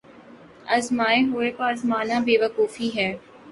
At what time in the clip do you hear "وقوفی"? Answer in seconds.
2.43-2.89